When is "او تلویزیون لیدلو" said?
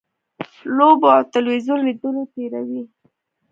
1.15-2.23